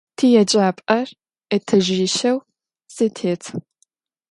Tiêcap'er 0.17 1.07
etajjişeu 1.55 2.35
zetêt. 2.95 3.43